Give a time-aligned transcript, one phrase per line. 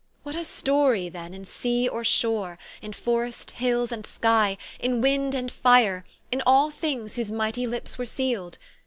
[0.23, 5.35] What a story, then, in sea or shore, in forest, hills, and sky, in wind
[5.35, 8.57] and fire, in all things whose mighty lips were sealed